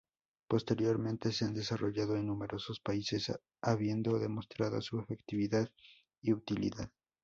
Posteriormente 0.47 1.31
se 1.31 1.45
han 1.45 1.53
desarrollado 1.53 2.15
en 2.15 2.25
numerosos 2.25 2.79
países, 2.79 3.31
habiendo 3.61 4.17
demostrado 4.17 4.81
su 4.81 4.97
efectividad 4.99 5.69
y 6.23 6.33
utilidad. 6.33 6.89